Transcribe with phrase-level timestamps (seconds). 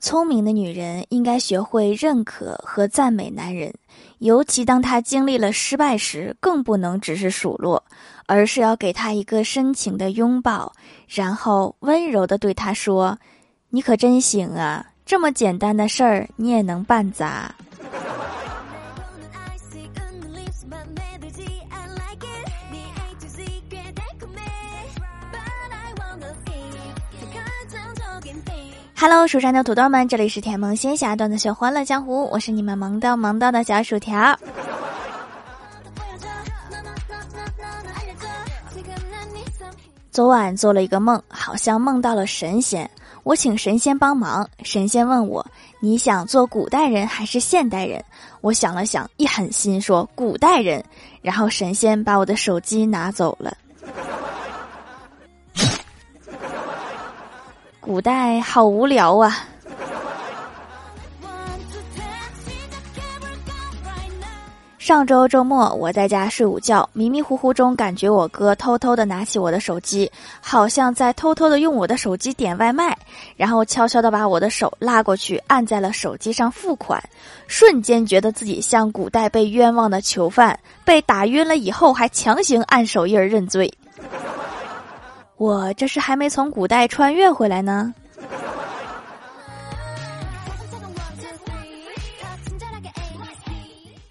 [0.00, 3.74] 聪明的女人应该学会认可和赞美男人，
[4.18, 7.84] 尤其当他经历了失败时，更不能只是数落，
[8.24, 10.72] 而是要给他一个深情的拥抱，
[11.06, 13.18] 然后温柔的对他说
[13.68, 17.54] ：“你可真行啊，这么简单的事儿你也能办砸。”
[29.02, 34.38] Hello，蜀山的土豆们，这里是甜萌仙侠段子秀欢乐江湖，我是你们萌到萌到的小薯条。
[40.10, 42.90] 昨晚做了一个梦，好像梦到了神仙，
[43.22, 44.46] 我请神仙帮忙。
[44.64, 45.46] 神仙问我
[45.80, 48.04] ：“你想做古代人还是现代人？”
[48.42, 50.84] 我想了想，一狠心说：“古代人。”
[51.22, 53.56] 然后神仙把我的手机拿走了。
[57.80, 59.46] 古代好无聊啊！
[64.78, 72.96] 上周周末我在家睡午觉，迷迷糊糊中感觉我哥偷偷的拿起我的手机，好像在偷偷的用我的手机点外卖，
[73.36, 77.02] 然后悄悄的把我的手拉过去，按在了手机上付款，
[77.46, 83.72] 瞬间觉得自己像古代被冤枉的囚犯，被打晕了以后还强行按手印认罪。
[85.40, 87.94] 我这是还没从古代穿越回来呢。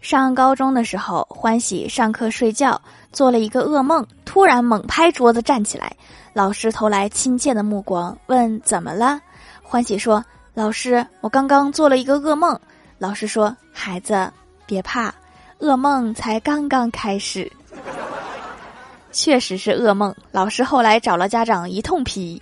[0.00, 2.80] 上高中的时候，欢喜上课睡觉，
[3.12, 5.94] 做了一个噩梦，突然猛拍桌子站起来，
[6.32, 9.20] 老师投来亲切的目光，问怎么了？
[9.62, 12.58] 欢喜说：“老师，我刚刚做了一个噩梦。”
[12.96, 14.32] 老师说：“孩子，
[14.64, 15.14] 别怕，
[15.58, 17.52] 噩梦才刚刚开始。”
[19.10, 20.14] 确实是噩梦。
[20.30, 22.40] 老师后来找了家长一通批。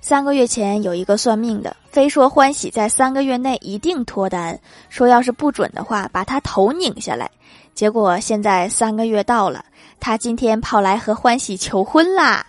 [0.00, 7.30] 三个月前有一个算命的，非说欢喜在三个月内一定脱单，说要是不准的话，把他头拧下来。
[7.74, 9.64] 结果现在三个月到了，
[10.00, 12.44] 他今天跑来和欢喜求婚啦！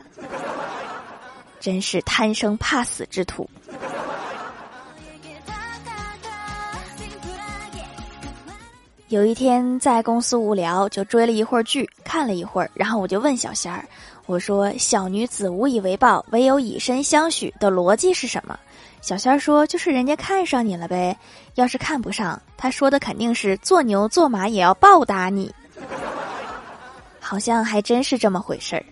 [1.60, 3.48] 真是贪生怕死之徒。
[9.12, 13.84] 有一天在公司无聊，就追了一会儿剧，看了一会儿，然后我就问小仙儿
[14.26, 18.58] ：“我说小女子无以为报，唯有以身相许的逻辑是什么？”
[19.02, 21.14] 小仙儿说：“就是人家看上你了呗。
[21.56, 25.54] 要是看不上，他说的肯定是做牛做马也要报答你。
[27.20, 28.86] 好像还真是这么回事儿。”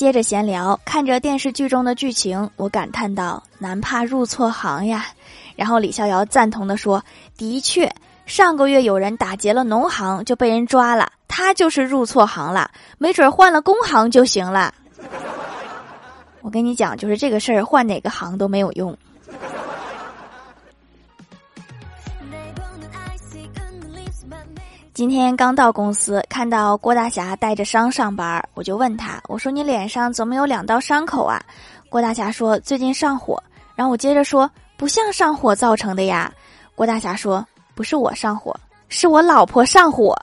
[0.00, 5.04] 接着闲聊，看着电视剧中的剧情，我感叹道：“男怕入错行呀。”
[5.56, 7.04] 然后李逍遥赞同的说
[7.36, 7.94] ：“的确，
[8.24, 14.72] 上个月有人打劫了农行，就被人抓了，他就是入错行了，没准换了工行就行了。”
[16.40, 18.96] 我跟你讲，就是这个事儿，换哪个行都没有用。
[25.00, 31.42] 今天刚到公司，看到郭大侠带着伤上班，我就问他：“我说你脸上怎么有两道伤口啊？”
[31.88, 33.42] 郭大侠说：“最近上火。”
[33.74, 36.30] 然后我接着说：“不像上火造成的呀。”
[36.76, 37.42] 郭大侠说
[37.74, 38.54] ：“不是我上火，
[38.90, 40.14] 是我老婆上火。”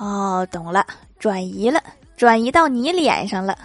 [0.00, 0.82] 哦，懂了，
[1.18, 1.78] 转移了，
[2.16, 3.58] 转移到你脸上了。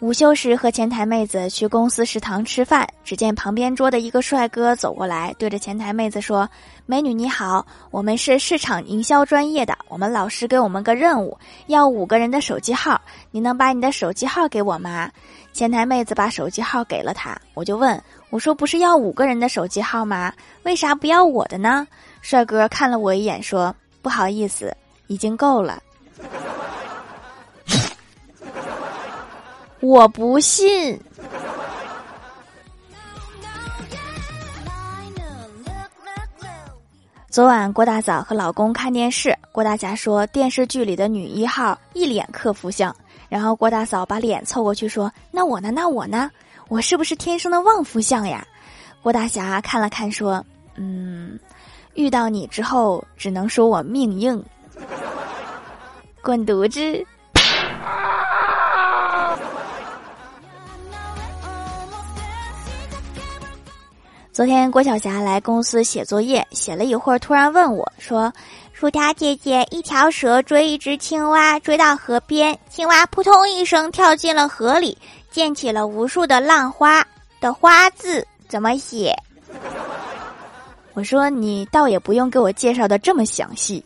[0.00, 6.48] 午休时和前台妹子去公司食堂吃饭，只见旁边桌的一个帅哥走过来，对着前台妹子说
[6.86, 12.98] ：“美女你好，我们是市场营销专业的，我们老师给我们个任务，要五个人的手机号，
[13.30, 15.10] 你能把你的手机号给我吗？”
[15.52, 20.32] 前台妹子把手机号给了他，我就问我说：“不是要五个人的手机号吗？
[20.62, 21.86] 为啥不要我的呢？”
[22.22, 24.74] 帅哥看了我一眼说：“不好意思，
[25.08, 25.82] 已经够了。”
[29.80, 31.00] 我不信。
[37.30, 42.94] 昨晚郭大嫂和老公看电视，郭大侠说电视剧里的女一号一脸克夫相，
[43.28, 45.70] 然后郭大嫂把脸凑过去说：“那我呢？
[45.70, 46.30] 那我呢？
[46.68, 48.44] 我是不是天生的旺夫相呀？”
[49.00, 50.44] 郭大侠看了看说
[50.74, 51.38] ：“嗯，
[51.94, 54.44] 遇到你之后，只能说我命硬，
[56.20, 57.06] 滚犊子。”
[64.32, 68.32] 昨天郭晓霞来公司写作业，写了一会儿，突然问我说
[68.72, 74.96] ：“薯条姐姐，一条蛇追一只青蛙，追到河边，青蛙扑通一声跳进了河里，
[75.32, 77.04] 溅起了无数的浪花。
[77.40, 79.16] 的花字怎么写？
[80.94, 83.84] 我说你倒也不用给我介绍的这么详细。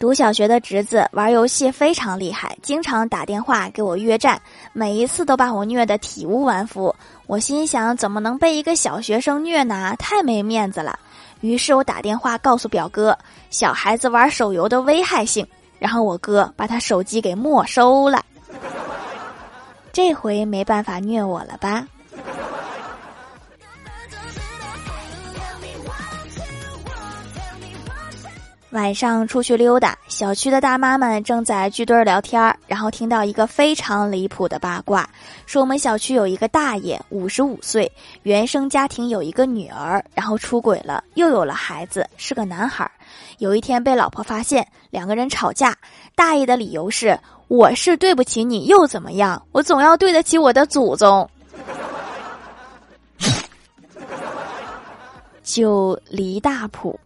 [0.00, 4.40] 读小学的侄子玩游戏非常厉害，经常打电话给我约战，
[4.72, 6.96] 每一次都把我虐得体无完肤。
[7.26, 9.94] 我心想，怎么能被一个小学生虐呢？
[9.98, 10.98] 太没面子了。
[11.42, 13.16] 于是我打电话告诉表哥，
[13.50, 15.46] 小孩子玩手游的危害性，
[15.78, 18.24] 然后我哥把他手机给没收了。
[19.92, 21.86] 这回没办法虐我了吧？
[28.70, 35.10] 晚上出去溜达，小区的大妈们正在聚堆聊天然后听到一个非常离谱的八卦，
[35.44, 37.90] 说我们小区有一个大爷，五十五岁，
[38.22, 42.88] 原生家庭有一个女儿，然后出轨了，又有了孩子，是个男孩。
[43.38, 45.76] 有一天被老婆发现，两个人吵架，
[46.14, 47.18] 大爷的理由是：
[47.48, 49.42] 我是对不起你，又怎么样？
[49.50, 51.28] 我总要对得起我的祖宗。
[55.42, 56.98] 就离大谱。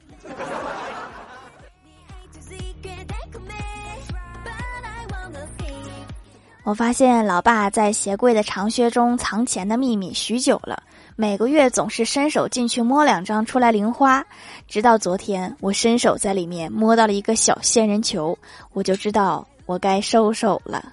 [6.64, 10.82] 我发现老爸在鞋柜的长靴中藏钱的秘密许久了，
[11.14, 14.25] 每个月总是伸手进去摸两张出来零花，
[14.66, 18.37] 直到昨天我伸手在里面摸到了一个小仙人球，
[18.72, 20.90] 我就知道我该收手了。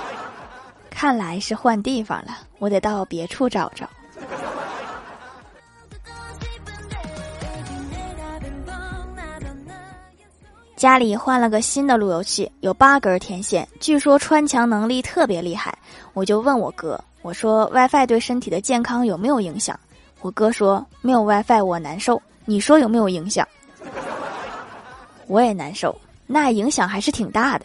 [0.88, 3.86] 看来是换地方了，我得到别处找找。
[10.76, 15.76] 家里换了个新的路由器，有八根天线，据说穿墙能力特别厉害。
[16.12, 19.78] 我就问我哥，我说 WiFi 对身体的健康有没有影响？
[20.20, 22.20] 我哥说没有 WiFi 我难受。
[22.44, 23.48] 你说有没有影响？
[25.26, 27.64] 我也难受，那影响还是挺大的。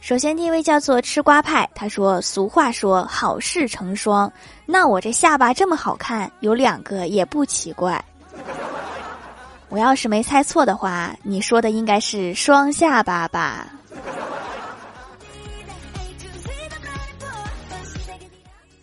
[0.00, 4.32] 首先，第一位叫做吃瓜派，他说：“俗话说好事成双，
[4.66, 8.02] 那我这下巴这么好看，有两个也不奇怪。
[9.68, 13.68] 我要是没猜错的话，你说的应该是双下巴吧？”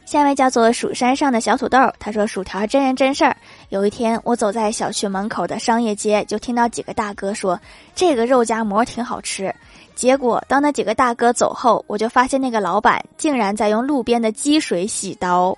[0.06, 3.36] 下一位叫做蜀山上的小土豆，他说：“薯条真人真事儿。
[3.70, 7.60] 有一天，我走在小区门口的商业街，就听到几个大哥说
[7.94, 9.54] 这个肉夹馍挺好吃。”
[9.94, 15.58] 结果，当那几个大哥走后，我就发现那个老板竟然在用路边的积水洗刀。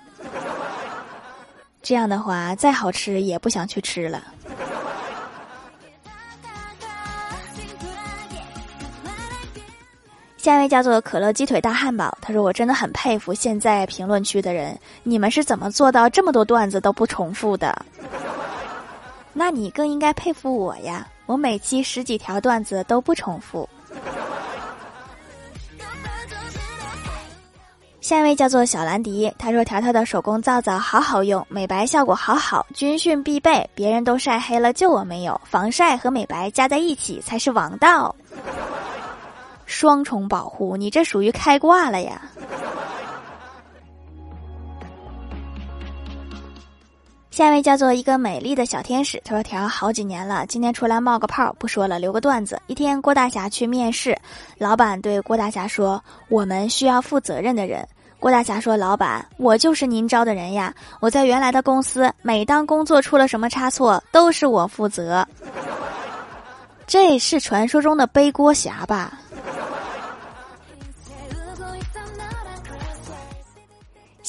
[1.82, 4.22] 这样的话，再好吃也不想去吃了。
[10.40, 17.84] 下一位叫做可乐鸡腿大汉堡，他说：“我真的很佩服现在评论区的人，你们是怎么做到这么多段子都不重复的？
[19.34, 23.68] 那你更应该佩服我呀，我每期十几条段子都不重复。”
[28.00, 33.68] 下一位叫做小兰迪，他说：“条条的手工皂皂好好用，美白效果好好，军训必备。
[33.74, 35.38] 别人都晒黑了，就我没有。
[35.44, 38.16] 防晒和美白加在一起才是王道，
[39.70, 42.20] 双重保护，你这属于开挂了呀。”
[47.30, 52.60] 下一位叫做一个美丽的小天使，他说：“条好几年了，今天出来冒个泡，不说了，留个段子。
[52.66, 54.18] 一天，郭大侠去面试，
[54.58, 57.86] 老板对郭大侠说：‘我们需要负责任的人。’”
[58.18, 60.74] 郭大侠说：“老板，我就是您招的人呀！
[61.00, 65.26] 我在原来的公司，每当工作出了什么差错，都是我负责。
[66.86, 69.18] 这是传说中的背锅侠吧？”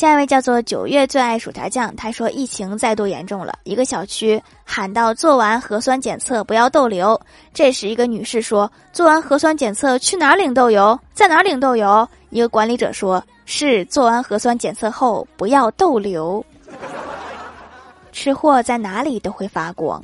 [0.02, 7.22] 下一位叫做九月最爱薯条酱，他说：“疫情再度严重了，一个小区喊到做完核酸检测不要逗留。
[7.54, 11.00] 这时，一个女士说：‘做完核酸检测去哪儿领豆油？
[11.14, 16.44] 在哪儿领豆油？’一个管理者说。”是做完核酸检测后不要逗留，
[18.12, 20.04] 吃货在哪里都会发光。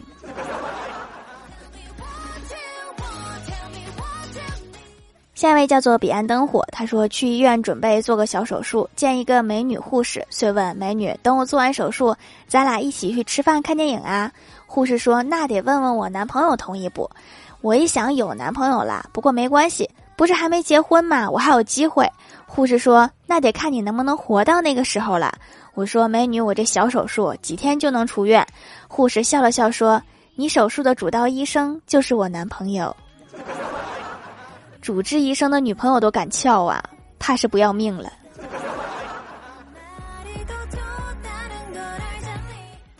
[5.37, 12.15] 下一位叫做彼岸灯火，他说去医院准备做个小手术，见一个美女护士，遂问美女：“等我做完手术，
[12.47, 14.31] 咱俩一起去吃饭看电影啊？”
[14.65, 17.07] 护士说：“那得问问我男朋友同意不？”
[17.61, 19.87] 我一想有男朋友啦，不过没关系。
[20.15, 21.29] 不是还没结婚嘛？
[21.29, 22.11] 我还有机会。
[22.47, 25.31] 护士说：“那得看你能不能活到那个时候了。”
[25.75, 28.43] 我说：“美女，我这小手术几天就能出院。”
[28.89, 30.01] 护士笑了笑说
[30.33, 32.95] ：“你手术的主刀医生就是我男朋友。”
[34.81, 36.83] 主治医生的女朋友都敢撬啊，
[37.19, 38.11] 怕是不要命了。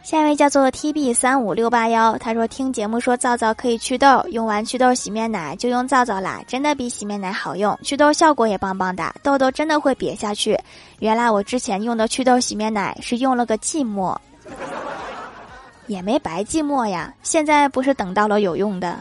[0.03, 10.57] 下一位叫做 T B 三五六八幺，他说听节目说皂皂可以祛痘，用完祛痘洗面奶就用皂皂啦，真的比洗面奶好用，祛痘效果也棒棒的，痘痘真的会瘪下去。
[11.00, 14.15] 原来我之前用的祛痘洗面奶是用了个寂寞，
[15.88, 18.98] 也没白寂寞呀，现在不是等到了有用的。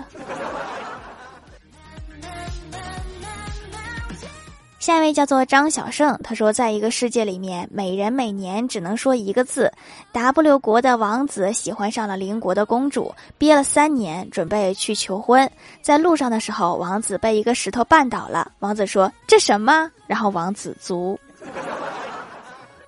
[4.87, 9.73] 下一位叫做张小胜，他说，在一个世界里面，每人每年只能说一个字。
[10.13, 15.51] W 国的王子喜欢上了邻国的公主，憋了三年，准备去求婚。
[15.83, 18.53] 在路上的时候，王子被一个石头绊倒了。
[18.61, 21.19] 王子说：“这什么？”然后王子足。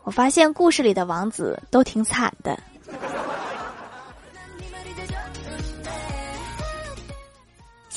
[0.05, 2.57] 我发现故事里的王子都挺惨的。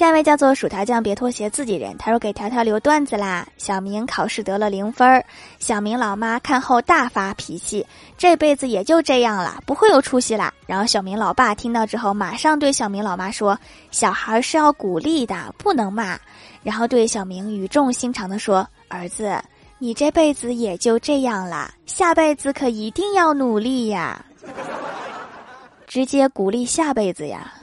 [0.01, 1.95] 下一位叫做薯条酱，别拖鞋，自己人。
[1.99, 3.47] 他说给条条留段子啦。
[3.55, 5.23] 小明考试得了零分儿，
[5.59, 7.85] 小明老妈看后大发脾气，
[8.17, 10.51] 这辈子也就这样了，不会有出息啦。
[10.65, 13.55] 然后小明老爸听到之后，马上对小明老妈说
[13.91, 16.17] ：“小孩是要鼓励的，不能骂。”
[16.63, 19.39] 然后对小明语重心长的说：“儿子，
[19.77, 24.25] 你这辈子也就这样啦，下辈子可一定要努力呀。”
[25.85, 27.53] 直接鼓励下辈子呀。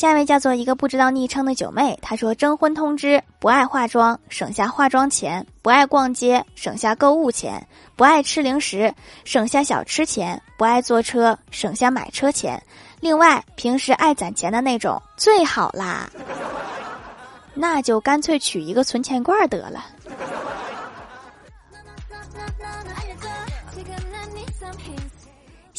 [0.00, 7.60] 下一位叫做一个不知道昵称的九妹，她说征婚通知：不爱化妆，省下化妆钱；不爱逛街，省下购物钱；
[7.96, 8.90] 不爱吃零食，
[9.26, 12.58] 省下小吃钱；不爱坐车，省下买车钱。
[13.00, 16.08] 另外，平时爱攒钱的那种最好啦，
[17.52, 19.84] 那就干脆取一个存钱罐得了。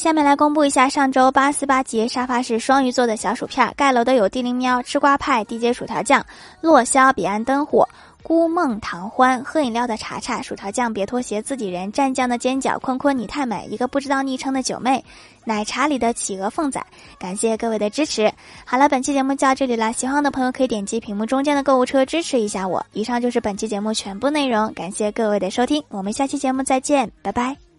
[0.02, 6.26] 下面来公布一下上周八四八节沙发是双鱼座的小薯片盖楼的有地灵喵、吃瓜派、DJ 薯条酱、
[6.60, 7.88] 落霄、彼岸灯火、
[8.20, 15.04] 孤梦唐欢、喝饮料的茶茶、薯条酱别拖鞋、自己人、蘸酱的尖角、坤坤你太美、一个不知道昵称的九妹、
[15.44, 16.84] 奶茶里的企鹅凤仔，
[17.16, 18.28] 感谢各位的支持。
[18.64, 22.84] 好了，本期节目就到这里了，喜欢的朋友可以点击屏幕中间的购物车支持一下我。
[22.92, 27.71] 以上就是本期节目全部内容，感谢各位的收听，我们下期节目再见，拜拜。